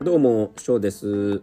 [0.00, 1.42] どうも、翔です。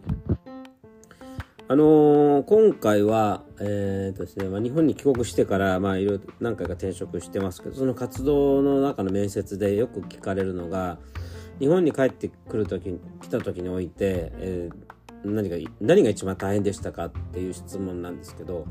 [1.68, 10.98] あのー、今回は、えーとですねまあ、日本に帰国してから、まあ、いろいろ何回か転職してますけど、その活動の中の面接でよく聞かれるのが、
[11.60, 14.85] 日本に帰ってくるとき、来た時において、えー
[15.34, 18.66] 何が何が一番大変でしたかっていう質問なんですけど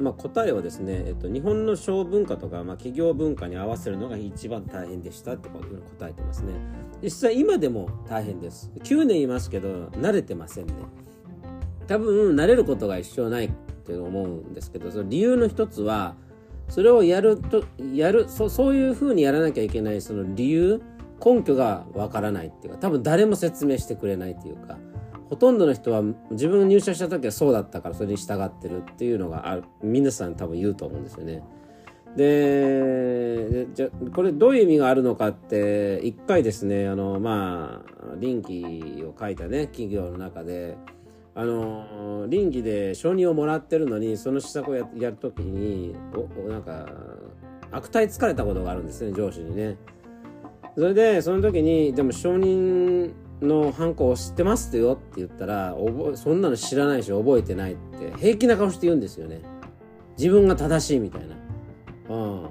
[0.00, 6.54] まあ、答えはですね、えっと、日本の小文化とか、まあ、企業文化に合わせるのが一番大変でしたってことに答えてますね。
[7.02, 8.72] 実際今でも大変です。
[8.80, 10.72] 9年いますけど慣れてませんね。
[11.86, 13.50] 多分慣れることが一生ないっ
[13.86, 16.16] て思うんですけどその理由の一つは
[16.68, 20.82] それをやるとやるそそういうふうにやらなきゃいけないその理由
[21.24, 24.78] 根拠がわからないっていうか多分誰も説明してくれないっていうか
[25.28, 31.42] ほとんどの人は自分が入社した時はそうだったからそれに従ってるっていうのがある皆さん多分言うと思うんですよね。
[32.16, 40.76] でじゃこれどういう意味があるのかって一回ですねあのまあ臨機を書いたね企業の中で
[41.34, 46.86] あの臨機で承認をもらってるのにその施策をややる時におなんか
[47.70, 49.76] 悪態つかれたことがあるんですね上司にね。
[50.74, 59.42] それでその時にでも承認のハンコを知ってますよって言ったら覚そんなの知らないし覚えてないって平気な顔して言うんですよね。
[60.16, 61.22] 自分が正しいみたい
[62.08, 62.42] な、うん、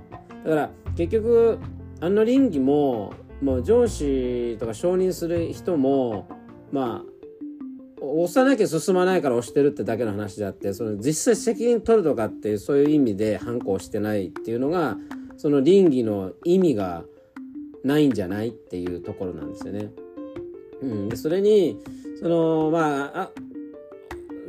[0.45, 1.59] だから結局
[1.99, 6.27] あの倫理ももう上司とか承認する人も
[6.71, 7.17] まあ
[7.99, 14.95] 押さなきゃ進まないから押してるってだけの話であってその実際責任取るとかっていうそういう意味で反抗してないっていうのが
[15.35, 17.03] その倫理の意味が
[17.83, 19.91] ないんじゃないっていうところなんですよね。
[20.81, 21.79] うん、でそれに
[22.19, 23.29] そのまああ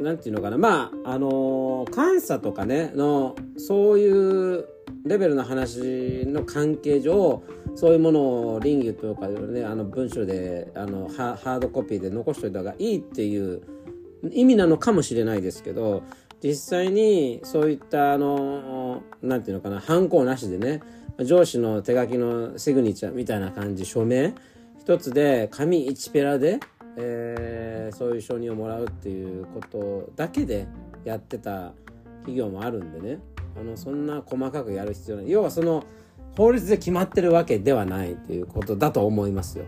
[0.02, 0.58] なんていうのかな。
[0.58, 4.68] まああの監査とかねのそういう
[5.04, 7.42] レベルの話の関係上
[7.74, 8.20] そういうもの
[8.54, 13.62] を倫理とかねあの文章であのハードコピーで残しといた方がいいっていう
[14.32, 16.02] 意味なのかもしれないですけど
[16.42, 20.80] 実際にそういったあのなんていうのかな犯行なしでね
[21.24, 24.34] 上司の手書きのシグニチャーみたいな感じ署名
[24.88, 26.60] 一つで紙1ペラで、
[26.96, 30.66] えー、そういう承認をもらうっていうことだけで
[31.04, 31.74] やってた
[32.20, 33.18] 企業もあるんでね。
[33.60, 35.30] あのそんな細かくやる必要ない。
[35.30, 35.84] 要はその
[36.38, 39.66] 法律で決まってるわけではないということだと思いますよ。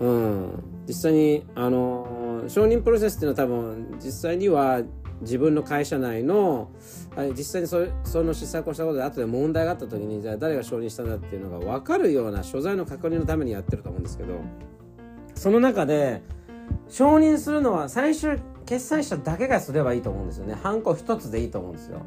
[0.00, 0.48] うん、
[0.88, 4.82] 実際にあの承認プロセスっていうのは多分実際には
[5.20, 6.70] 自分の会社内の
[7.36, 14.40] 実際にそその施策をしたことで後で問題があった時にじゃあ誰が承認したんだっていうのが分かるような所在の確認のためにやってると思うんですけど
[15.34, 16.22] その中で
[16.88, 20.54] 承認するのは最終決済者だけがすればいいと思うんですよね。
[20.54, 22.02] ハンコ一つでいいと思うんですよ。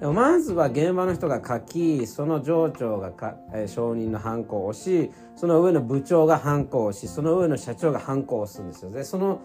[0.00, 8.90] でもまずは現場の人が書きその上長がか、えー、承認のハンコをしその上の部長がハンコをしその上の社長がハンコを押すんですよ。
[8.90, 9.40] でその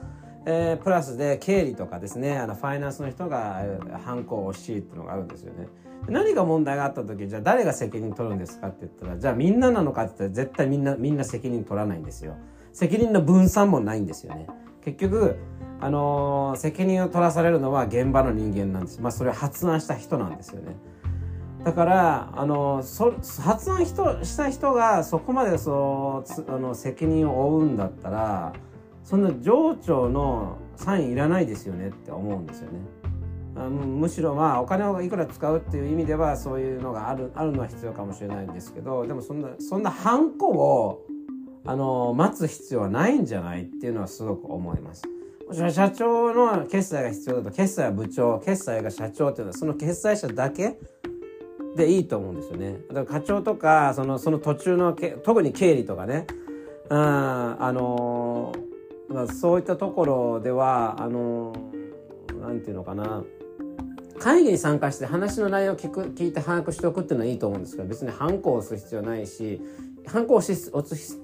[0.48, 3.64] えー、プラスで経理とかですねあのファイナンスの人が
[4.06, 5.68] ハンコを押しいっていうのがあるんですよね。
[6.08, 12.36] 何が問題があった時じゃあ誰が責任取るんですかって言ったらじゃあみんななのかって言ったら絶対みんなみんな責任取らないんですよ。
[12.74, 14.48] 責任の分散もないんですよね。
[14.84, 15.36] 結局
[15.82, 19.02] あのー、責任を取らされるのは現場の人間なんです。
[19.02, 20.76] まあそれ発案した人なんですよね。
[21.64, 23.12] だからあのそ
[23.42, 28.54] 発案人した人がそこまでそうあの責任を負うんだったら
[29.06, 32.80] そんな上長のサインいらないですよねって思うんですよね。
[33.70, 41.06] むしろまあお金をいくら使うっていう意味ではそういうのがあるあるのは必要かもしれないんですけどでもそんなそんなハンコを
[41.66, 45.04] あの待つ必要はないんじゃないっていうのはすごく思います。
[45.54, 50.80] 社長の決済が必要だと決済は部長決済が社長っていうのはその決済者だけ
[51.76, 52.80] でいいと思うんですよね。
[52.90, 54.94] だから課長とかそのその途中の
[55.24, 56.26] 特に経理とかね
[56.90, 58.15] ああの
[59.10, 61.54] まあ、そういったところではあの
[62.42, 63.24] なんていうのかな
[64.20, 69.62] 会議に参加して話の内容を聞く聞いて把握しておくっていうのはいいと思うんですけど別にハンコを押す必要ないし
[70.08, 70.76] ハンコを押す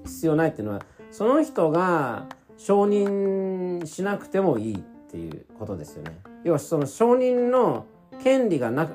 [0.04, 2.26] 必要ないっていうのはその人が
[2.56, 4.78] 承認しなくてもいいっ
[5.10, 6.18] ていうことですよね。
[6.44, 7.86] 要はその承認の
[8.22, 8.94] 権利がなく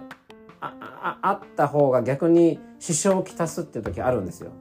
[0.61, 4.51] あああった方が逆に支障をきたすっていう時あるんですよ。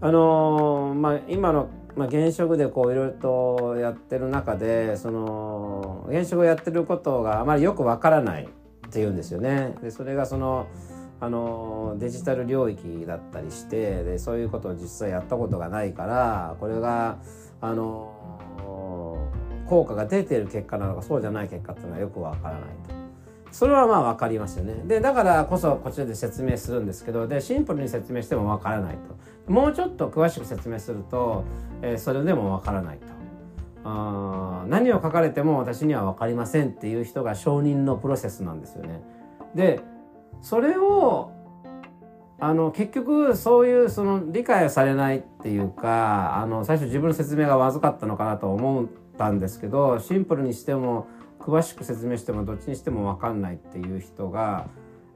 [0.00, 9.74] あのー、まあ今のまあ、現職でこういろいろとやってる中でその現職をやってることがあまりよくわからないっていうんですよね。
[9.82, 10.66] でそれがその
[11.20, 17.18] あのデジタル領域だったりしてでそういうことを実際やったことがないからこれが
[17.60, 18.12] あの
[19.66, 22.93] 効果が出てる結果なのかそうじゃない結果っていうのはよくわからないと。
[23.54, 24.82] それはまあ分かりますよね。
[24.84, 28.96] で、だからこそこちらで説明するんですけど、で、シンプルに説明しても分からない
[29.46, 29.52] と。
[29.52, 31.44] もうちょっと詳しく説明すると、
[31.80, 33.04] えー、それでも分からないと。
[33.84, 39.02] あ何を書かれても私には分かりませんっていう人が承認のプロセスなんですよね。
[39.54, 39.80] で
[40.40, 41.30] それを
[42.40, 48.86] あの結局そういうその理解をされないっていうかあの最初自分の説明がまずかったのかなと思っ
[49.16, 51.06] たんですけどシンプルにしても
[51.38, 54.68] 詳しく説明してもどっちにしても分かんないっていう人が、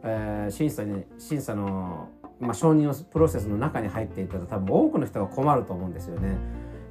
[0.03, 2.09] えー、審査に審査の、
[2.41, 6.37] まあ、承認のプロセスの中に入っていたら多分多くの人が困ると思うんですよね。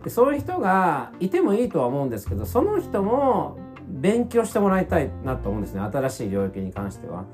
[0.03, 3.57] でそういう人がいてもいいとは思うんですけどその人も
[3.87, 7.25] 勉強してもらいたいなと思うんですね新しい領域に関しては。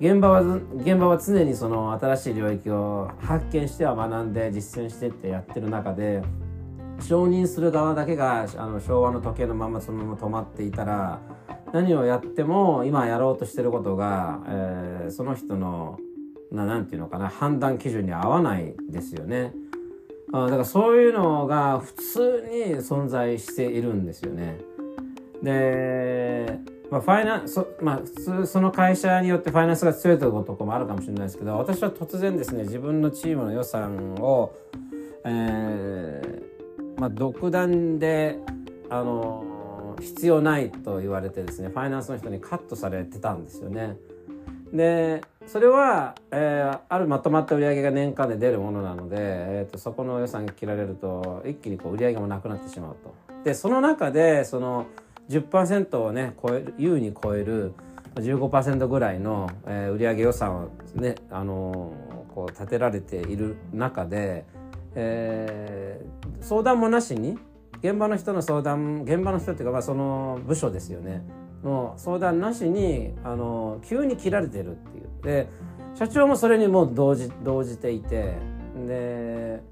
[0.00, 6.20] 現場は現場は常にその新しい領域を発見しては学んで実践してってやってる中で
[7.00, 11.20] 承認する側だけがあの昭和の時計のままそのまま止まっていたら
[11.72, 15.98] 何をやっても今やろうとしてることが、えー、その人の
[16.52, 19.52] ななんていうのかな判断基準に合わないですよね。
[20.32, 24.60] あだからそういうのが普通に存在しているんですよね。
[25.42, 26.58] で
[26.90, 34.54] まあ、ファイナンそまあ、普通その会社によってファイナンスが強いとこもあるかもしれないですけど私は突然ですね自分のチームの予算を、
[35.24, 36.53] えー
[37.04, 38.38] まあ、独断で
[38.88, 43.98] あの必要ないと言われてですねファイナンスの人にカットされてたんですよね。
[44.72, 53.14] でそれは、えー、あるまとまった売り上げが年間で出るものなので、えーと、そこの予算切られると一気にこう売り上げもなくなってしまうと。
[53.44, 54.86] でその中でその
[55.28, 57.74] 10%をね超える優に超える
[58.14, 64.46] 15%ぐらいの、えー、売上予算をね、あのー、こう立てられている中で、
[64.94, 67.38] えー、相談もなしに
[67.80, 71.24] 現場の人の相談現場の人っていうか、まあ、その部署ですよね
[71.62, 75.22] の相談なしに、あの、急に切られてるっていう。
[75.22, 75.48] で
[75.94, 78.34] 社長もそれにもう同時同じていて
[78.88, 79.62] で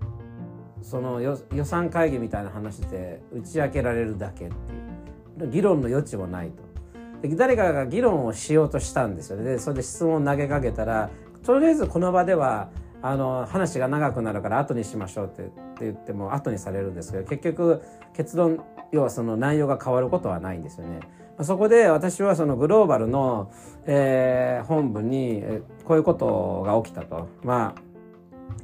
[0.80, 5.50] その予算会議みたいな話で打ち明けられるだけっていう。
[5.50, 7.28] 議論の余地もないと。
[7.28, 9.44] で誰かが議論をしようとしたんですよね。
[9.44, 11.10] でそれで質問を投げかけたら
[11.42, 12.70] とりあえずこの場では
[13.02, 15.50] あの話が長くなるから後にしましょうって
[15.80, 17.82] 言っても後にされるんですけど結局
[18.14, 21.00] 結論要はその内容が変わることはないんですよね。
[21.40, 23.50] そこで私はそのグローバルの、
[23.86, 25.42] えー、本部に
[25.84, 27.28] こういうことが起きたと。
[27.42, 27.92] まあ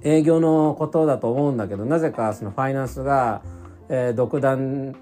[0.02, 3.43] 営業のことだと思うんだけどなぜかそのファイナンスが、
[3.88, 4.94] えー、独断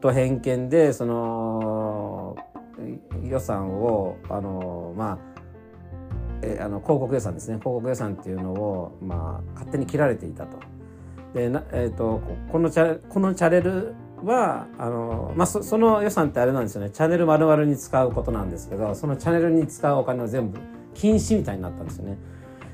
[0.00, 2.36] と偏見でその
[3.24, 5.31] 予算をあのまあ
[6.42, 10.58] えあの広告予算ですね広告予算っていうのを、まあ、勝手に切られていたと。
[11.34, 20.58] でなえーと、このチャこのチャンネルはあの、まあそ、その予算ってあれなんですよねチャンネル丸々に使うことなんですけどそのチャンネルに使うお金を全部
[20.94, 22.18] 禁止みたいになったんですよね。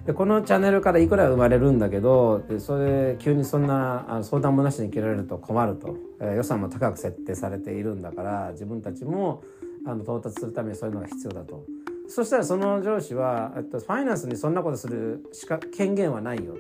[0.06, 9.42] でこのチャンネルからいくら生まれるんだけどでそれ急にそんなあ相談もなしに切られると困ると、えー、予算も高く設定されているんだから自分たちも
[9.86, 11.62] あの到達するためにそういうのが必要だと
[12.08, 16.56] そしたらその上司は、えっと、ファイナンスにそんなことするしか権限はないよ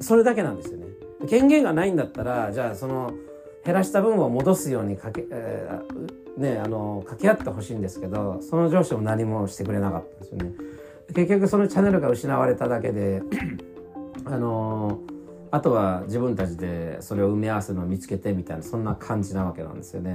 [0.00, 0.86] それだけなんですよね
[1.28, 3.12] 権限がないんだったらじゃあその
[3.64, 10.52] 減らした分を戻すようにかけ、えー、ねあの掛け合ってほしいんですけどその上司も何もしてくれなかったんですよね。
[11.14, 13.22] 結局そのチャンネルが失われただけで
[14.24, 15.00] あの
[15.50, 20.14] あとは自分たちでそれを埋め合わせるのを見つけてみたいなそんな感じなわけなんですよね。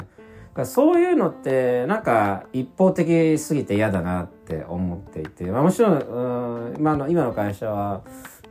[0.66, 8.02] そういうのってなんか一方的すぎて嫌だなって思っていて、まあ、もちろん今の今の会社は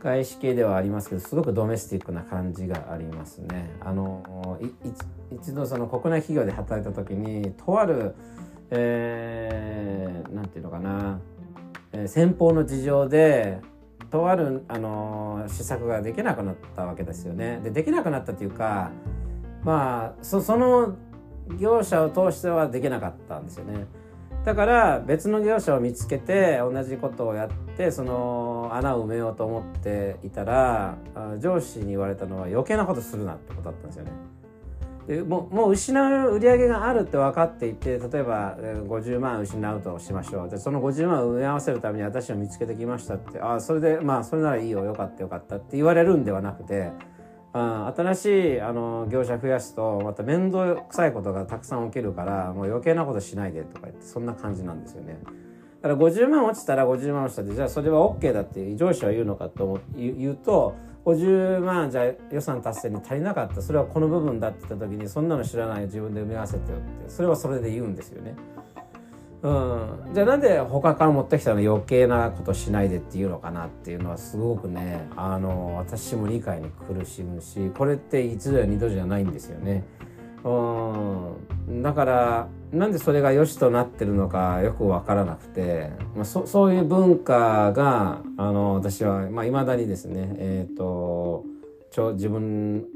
[0.01, 3.69] 外資系ではありますけどすごくドメスティックな感じがありますね。
[3.81, 4.57] あの
[5.31, 8.15] 一度その国内企業で働いた時にとある、
[8.71, 11.19] えー、ていうのかな
[11.93, 13.59] え、先方の事情で
[14.09, 17.59] とある、あのー、施策ができなくなったわけですよね。
[17.63, 18.91] でできなくなったというか
[19.63, 20.95] まあその
[21.59, 23.87] 業者を通してはできなかったんですよね。
[24.45, 30.97] だから別の業者を見つけて同じことをやってその穴を埋めようと思っていたら
[31.39, 34.11] 上司に言われたのは余計なことするなってことだったんですよね。
[35.07, 46.91] でももう失う売り上げがあるって分かっていて例えば50万失うとしましょうでその50万を埋め合わせるために私を見つけてきましたってああそれでまあそれならいいよよかったよかったって言われるんではなくて
[47.53, 55.19] あ新しいあの業者増やすとまた面倒くさいことがたくさん起きるからもう余計なことしないでとか言ってそんな感じなんですよね。
[55.81, 68.35] だから50万落ちたら50万落ちたってじゃあそれは OK だって上司は言うのかと言うと50万じゃあ予算達成に足りなかったそれはこの部分だって言った時にそんなの知らない自分で埋め合わせてよってそれはそれで言うんですよね。
[69.43, 79.83] うん、じゃあなんで他から持ってきたの余計なことしないでっていうのかなっていうのはすごくねあの私も理解に苦しむしこれって一度や二度じゃないんですよね。
[80.43, 80.49] う
[81.69, 91.45] んだからなんでそれが良しとなってるのかよく分からなくて、まあ、そそういう文化があの私はいまあ、未だにですねえっ、ー、と
[91.91, 92.87] ちょ自分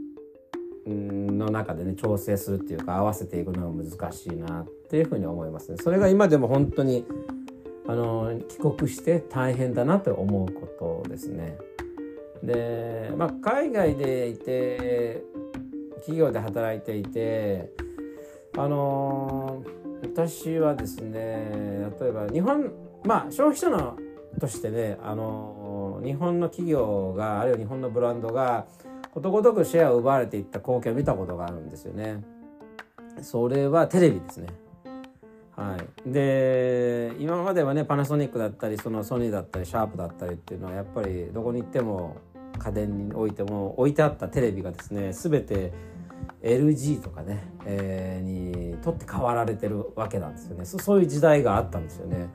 [0.87, 5.77] の中でね調整するっていうか合わせていくのが難しいなっていうふうに思いますね。
[5.77, 7.05] それが今でも本当に
[7.87, 11.57] あの帰国して大変だなと思うことですね。
[12.43, 15.23] で、まあ、海外でいて
[15.97, 17.71] 企業で働いていて
[18.57, 19.63] あの
[20.03, 22.71] 私はですね例えば日本
[23.03, 23.97] まあ消費者の
[24.39, 28.67] としてねあの日本の企業があるいは日本のブランドが
[29.15, 32.22] ことごとくシェアを奪われていった光景を見たことがあるんですよね。
[33.22, 34.48] それはテレビですね。
[35.55, 42.17] はい、で今まではねパナソニックだったりそのソニーだったりシャープだったりっていうのはやっぱりどこに行っても
[42.60, 45.72] 家電に置いても置いてあったテレビがですね全て
[46.43, 52.27] LG とかね、えー、にとって変わられてるわけなんですよねそういう時代があったんですよね。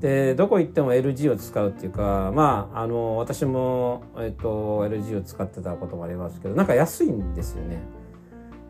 [0.00, 7.78] でどこ行っても LG を使うっていうかまああの私も、えっと、LG を使ってたこともありますけどなんか安いんですよね。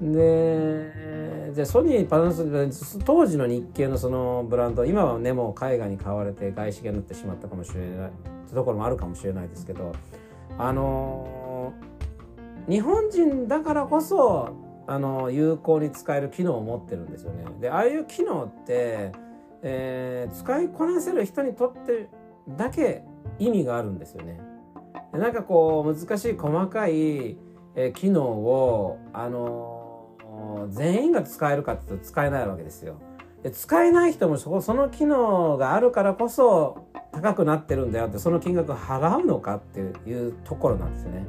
[0.01, 8.13] ででソニーパナソニック当時の日系のそのブランド今はねもう海外に買われて外資系になってしまったかもしれないっ
[8.49, 9.93] てところもあるかもしれないですけど
[10.59, 11.75] あの
[12.69, 14.57] 日本人だからこそ
[14.87, 17.45] あの有効に使える機能を持ってるんですよね。
[17.61, 19.13] でああいう機能って
[19.63, 22.09] えー、使いこなせる人にとって
[22.57, 23.05] だけ
[23.39, 24.41] 意味があるんですよね。
[25.13, 27.39] でなんかこう難しい細かい、
[27.75, 30.09] えー、機能を、あの、
[30.71, 32.97] 全員が使えるかっていうと使えないわけですよ。
[33.43, 41.27] で使えない人もそこその機能があるからこそ高くなってるんだよってその金額払うのかっていうところなんですよね。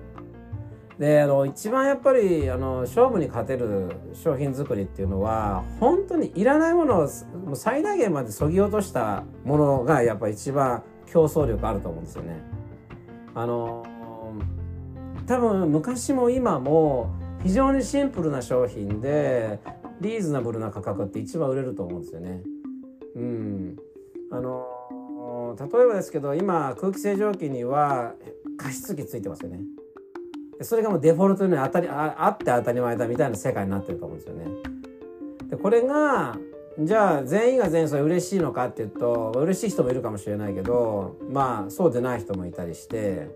[1.01, 12.43] であの一番やっぱりあの勝負に勝てる商品作りっていうのは本当にいらないものを最大限までそぎ落としたものがやっぱ一番競争力あると思うんですよね。
[13.33, 13.83] あの
[15.25, 17.09] 多分昔も今も
[17.41, 19.59] 非常にシンプルな商品で
[20.01, 22.43] リーズナブルな価格って一番売れると思うんですよね。
[23.15, 23.75] うん、
[24.29, 28.13] あの例えばですけど今空気清浄機には
[28.55, 29.61] 加湿器ついてますよね。
[30.63, 34.45] それがもうデフォルトに当たりああって当たり前だみたいな世界になってると思うんですよね。
[35.49, 36.37] でこれが
[36.79, 43.29] じゃあ全員が全員それ嬉しいのかっていうと嬉しい人もいるかもしれないけどまあそうでない人もいたりして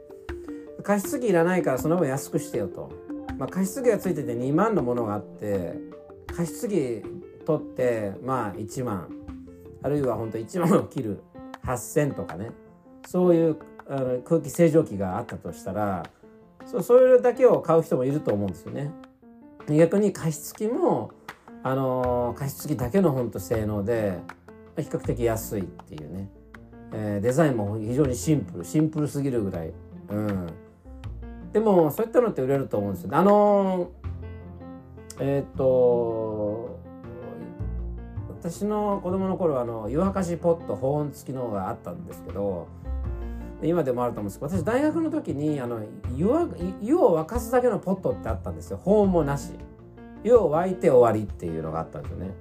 [0.83, 2.91] 加湿器いらないからその分安くしてよと、
[3.37, 5.73] まあ、加湿器がついてて2万のものがあって
[6.27, 7.03] 加湿器
[7.45, 9.09] 取ってまあ1万。
[9.83, 11.21] あるいは本当1万を切る
[11.63, 12.49] 8,000とかね。
[13.07, 16.09] そういうあの空気清浄機があったとしたら
[16.65, 18.91] そそれだけを買う人もいると思うんですよね。
[19.69, 21.11] 逆に加湿器も
[21.63, 24.19] あの加湿器だけの本当性能で
[24.77, 26.29] 比較的安いっていうね、
[26.93, 29.73] えー、デザインも非常にシンプルシンプルすぎるぐらい、
[30.09, 30.47] うん、
[31.53, 33.09] でもそういったのって売れると思うんですよ。
[33.13, 33.89] あの
[35.19, 36.79] えっ、と
[38.39, 42.67] 私の子供の頃あの湯沸かしポット保温付きのがあったんですけど
[43.67, 45.79] 今でもあると思うんですけど私大学の時にあの
[46.15, 46.27] 湯
[46.81, 48.77] 湯を沸かすだけのポットってあったんですよ。
[48.77, 49.53] 保温もなし。
[50.23, 52.31] 湯を沸いて終わりっていうのがあったんですよね。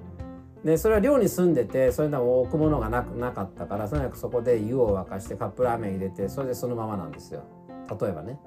[0.64, 7.45] でそれは寮に住んでてそういうのを置くものがなくなかったからとにかくそこで湯を沸かしてカップラーメン入れてそれでそのままなんですよ。
[8.00, 8.40] 例えばね、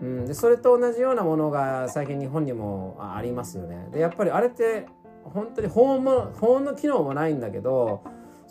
[0.00, 3.88] うん、でそれと同じようなものが最近日本にもありますよね。
[3.92, 4.86] でやっぱりあれって
[5.22, 8.02] 本当に保温も保温の機能もないんだけど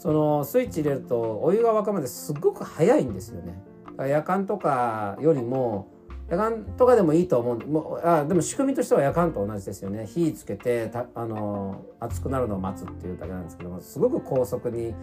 [0.02, 3.62] そのスイッチ入れるとお湯が沸くまですっごく早いんですよね。
[4.00, 5.92] 夜間とかよりも
[6.28, 14.96] 夜間とかでもいいと思うもうあでも仕組みとしては夜間と同じですよね火つけてたあの熱くなるのを待つっていうだけなんですけどもすごく高速に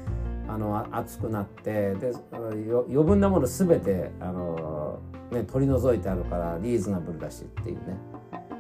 [0.49, 4.99] あの熱くなってで余分なもの全てあの、
[5.31, 7.97] ね、取り除いてあるからリーズナブルだしっていうね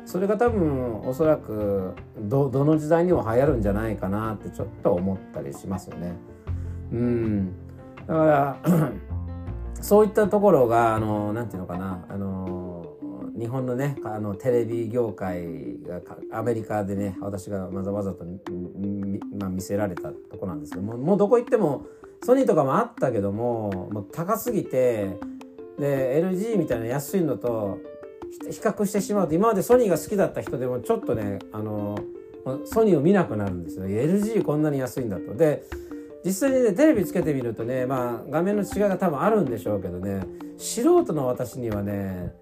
[0.09, 6.15] それが多分おそらくどどの時代にも流行るんじゃないかなってちょっと思ったりしますよね。
[6.91, 7.53] うん
[8.07, 8.59] だから
[9.83, 12.87] そういったところがあのなんていうのかなあの
[13.38, 15.45] 日本のねあのテレビ業界
[15.87, 16.00] が
[16.33, 21.85] アメリカでね私がわざわざと、まあ、見せられたとこなんですけどももうどこ行っても
[22.25, 25.19] ソニーとかもあったけどももう高すぎて
[25.79, 27.79] で LG みたいな安いのと
[28.50, 31.99] 比較してしまうと今までソニーが好きだった人でもちょっとねあの
[32.64, 35.35] ソニーを見なくなるんですよ LG こんなに安いんだと。
[35.35, 35.64] で
[36.25, 40.25] 実際にねテレビつけてみるとねまあ画面の違いが多分あるんでしょうけどね
[40.56, 42.32] 素人の私にはね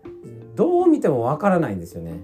[0.55, 2.23] どう見てもわからないんですよね。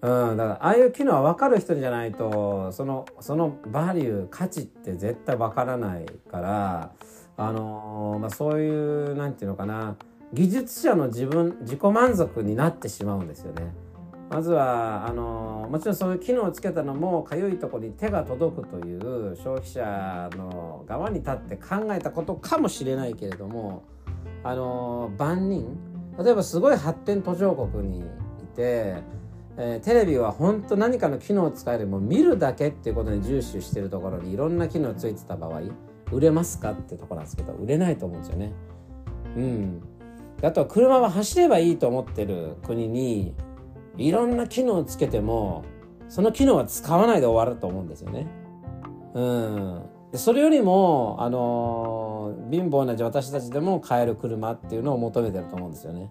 [0.00, 6.92] うん、だからああいう機能は分かる人じゃないとそのそのバリュー価値って絶対分からないから
[7.36, 9.96] あのーまあ、そういうなんていうのかな
[10.32, 13.72] 技術者の自分自己満足になってしまうんですよね。
[14.30, 23.84] まずはあのもちろんそういう機能をつけたのもかゆいところに手が届くという消費者の側に立って考えたことかもしれないけれども
[24.44, 25.78] あの万人
[26.22, 28.02] 例えばすごい発展途上国にい
[28.54, 29.02] て、
[29.56, 35.62] えー、テレビは本当何かの機能を使えるも見るだけっていうことに重視してるところにいろんな機能ついてた場合
[36.12, 38.52] 売れますかってところなんですけど売れないと思うんですよね。
[39.36, 39.82] うん、
[40.42, 43.34] あとは車は走ればいいと思ってる国に
[43.96, 45.64] いろんな機能をつけても
[46.08, 48.26] その機能は使わないで終わると思うんですよね。
[49.14, 56.10] うん、でそれよりも、あのー、貧乏な私たちでも買える車っていうのを求めてると思うんですよね。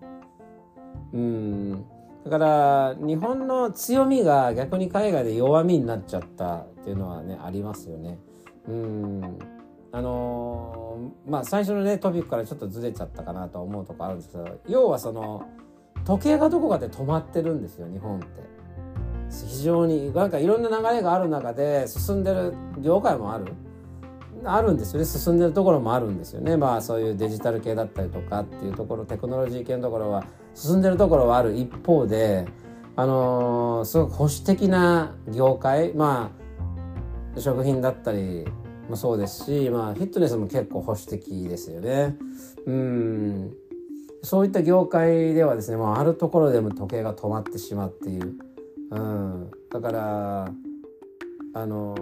[1.13, 1.85] うん
[2.25, 8.19] だから日本の強みが逆に海外で弱みになっちゃったっていうのはねありますよね。
[8.67, 9.39] うん
[9.91, 15.47] あのー、まあ最初のねトピックからちょっとずれちゃったかなと思うとこあるんですけど要はその
[16.05, 18.27] 時計がどこかで止まってるんですよ日本って。
[19.29, 23.45] 非常になんかいろんな流れがある中で進んでる業界もある。
[24.45, 25.05] あるんですよね。
[25.05, 26.55] 進んでるところもあるんですよね。
[26.55, 31.55] まあそういうデジタル系だったりとかっていうところテクノロジー系のところは進んでるところはある。
[31.57, 32.45] 一方で
[32.95, 36.31] あのー、すごく保守的な業界ま
[37.35, 38.45] あ食品だったり
[38.89, 42.17] もそうですし、まあ、フィットネスも結構保守的ですよね。
[42.65, 43.53] うん
[44.23, 48.35] そういった業界ではですね、もうあるところでも時計が止まってしまっていう。
[48.89, 50.51] うん、だから
[51.53, 51.95] あの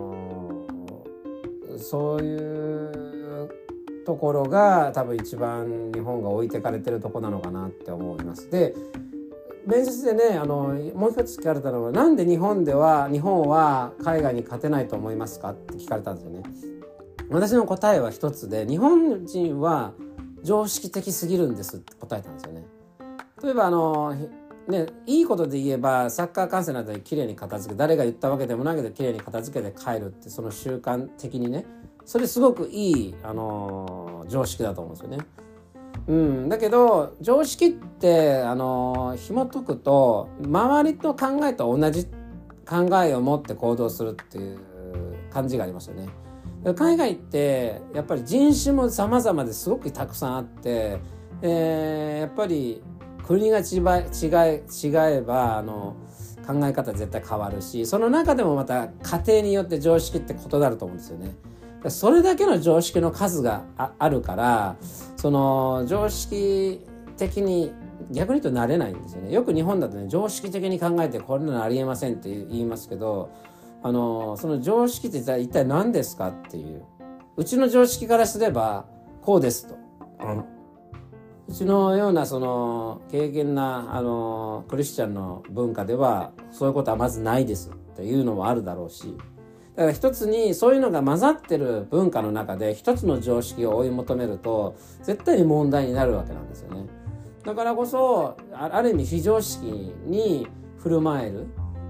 [1.69, 3.49] ー、そういう
[4.05, 8.49] ところが多分一番日本が置いてかれてるとこなのかなって思います。
[8.49, 8.75] で
[9.65, 15.51] 面接でねあのもう一つ聞かれたのはなんで日本では日本は海外に勝てないと思いますか？
[15.51, 16.43] って聞かれたんですよね。
[17.29, 19.93] 私の答えは一つで日本人は
[20.43, 22.63] 常識的すぎるんですって答えたんですよね。
[23.41, 24.15] 例えばあの
[24.67, 31.65] ね、いいことで言えばサッカー観戦なんて綺麗に片付け誰が言ったわけでもないけど綺麗に片付けて帰るってその習慣的にね
[32.03, 35.25] それすごくいい、あの常識だと思うんですよね。
[36.07, 42.05] うん、だけど常識ってあの紐解くと周りと考えと同じ
[42.67, 44.59] 考えを持って行動するっていう
[45.31, 46.07] 感じがありますよね。
[46.75, 50.99] 海外ってやっぱり人種も様々ですごくたくさんあって、
[51.43, 52.81] えー、やっぱり
[53.23, 55.95] 国が違い違えばあの
[56.47, 61.35] 考え方絶対変わるしその中でもまた家庭によって常識って異なると思うんですよね。
[61.89, 64.77] それだけの常識の数があるから
[65.15, 66.81] その常識
[67.17, 67.73] 的に
[68.11, 69.31] 逆に言うとなれないんですよね。
[69.31, 73.31] よく日本だとね常識的に考えてこれなのありえませんって言いますけど
[73.81, 76.83] あのその常識って一体何ですかっていう
[77.37, 78.85] うちの常識からすれば
[79.21, 79.75] こうですと。
[81.47, 89.15] うちのようなその経験なあのクリスチャンの文化ではそういうことはまずないですっていうのもあるだろうし
[89.75, 96.85] だから一つにそういうのが混ざってる文化の中で一つの常識を追い求めると絶対に問題になるわけなんですよね。
[97.43, 100.47] だからこそある意味非常識に
[100.79, 101.47] 振る舞える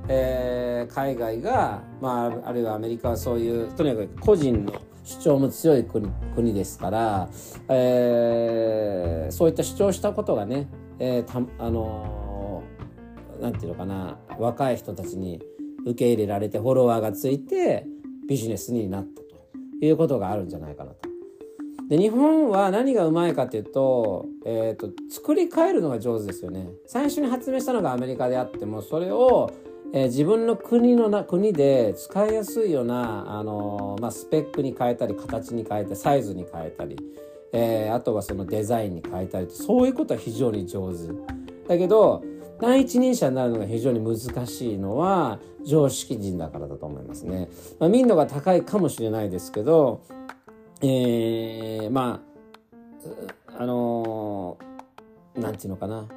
[0.07, 7.29] えー、海外が、まあ、あるいはアメリカはそういうとにかく個人の主張も強い国国ですから、
[7.69, 10.67] えー、そういった主張したことがね、
[10.99, 15.41] えー、たあのー、なんていうのかな若い人たちに
[15.85, 17.85] 受け入れられてフォロワーがついて
[18.27, 21.09] ビジネスになったということがあるんじゃないかなと。
[21.87, 26.67] で日本は何がうまいかというと,、えーと作り変えるのが上手ですよね。
[26.87, 29.51] 最初に発明したのがアメリカであってもそれを
[29.93, 36.97] えー、自分の国のな国で使いやすいような、あのー、まあ、スペックに変えたり形に変えてサイズに変えたり、
[37.53, 40.97] えー、あとはそのデザインに変えたりそういうことは非常に上手。
[41.67, 42.23] だけど
[42.59, 47.49] 第一人者になるのが非常に難しいのは常識人だからだと思いますね。
[47.79, 50.01] まあ、民度が高いかもしれないですけど、
[50.81, 52.21] えー、ま
[53.47, 56.07] ああのー、なんていうのかな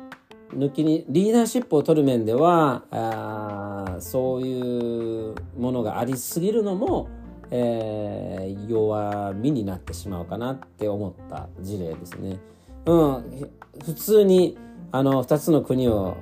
[0.54, 7.08] 抜きにリーダーシップを取る面ではあそういうものがありすぎるのも、
[7.50, 12.38] えー、弱みになってしまうかなって思った事例ですね。
[12.86, 13.50] うん、
[13.84, 14.56] 普通に
[14.90, 16.16] あの2つの国を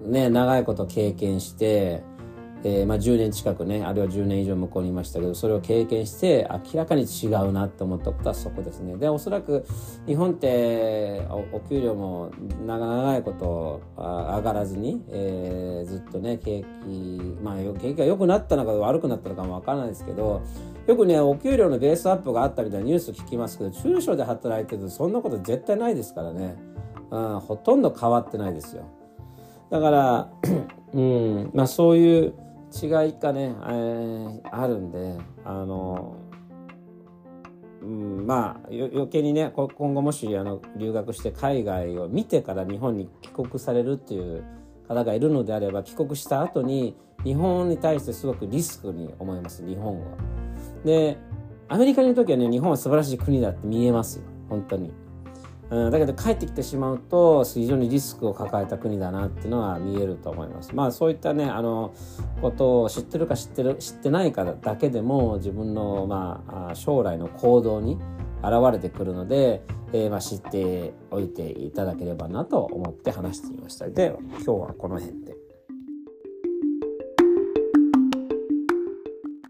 [0.00, 2.02] ね長いこと経験して、
[2.62, 8.96] えー、まあ、10年近くねあるいは10年以上向こうにいましたけどそれを経験して明らかに違うなって思ったことはそこですね。
[8.96, 9.64] でおそらく
[10.06, 12.30] 日本ってお給料も
[12.66, 20.42] 長いこと上がらずに、えー、ずっとね景気まあ景気が良くなったのか悪くなったのかも分からないですけど
[20.86, 26.56] よくねお給料のベースアップがあったみたいなニュース聞きますけど中小で働いてるとそんなこと絶対ないですからね、
[27.10, 28.99] うん、ほとんど変わってないですよ。
[29.70, 30.30] だから
[30.92, 32.34] うんまあそういう
[32.82, 36.16] 違いがね、えー、あるんであの、
[37.82, 44.44] うん、まあ余計にね今後もしあの留学して海外を見てから日本に帰国されるっていう
[44.88, 50.16] 方がいるのであれば帰国した後に日本に対してすごくリスクに思います日本は。
[50.84, 51.18] で
[51.68, 54.92] アメリカにいる時はね日本は素晴らしい国だって見えますよ本当に。
[55.70, 60.74] うん、だけど帰ってきてしまうと非常にリスクを抱えた国だなっていうのは見えると思います。
[60.74, 61.94] まあそういったねあの
[62.42, 67.98] ことを知ってるか知ってる知ってないかだけでも自分のまあ将来の行動に
[68.42, 73.88] 現れてくるので、えー、まあ知っておいていただければなと思って話してみました。
[73.88, 75.39] で今日はこの辺で。